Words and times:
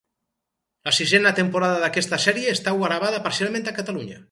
La 0.89 0.93
sisena 0.99 1.33
temporada 1.41 1.83
d'aquesta 1.85 2.19
sèrie 2.25 2.55
està 2.57 2.75
gravada 2.85 3.23
parcialment 3.29 3.73
a 3.73 3.79
Catalunya. 3.81 4.19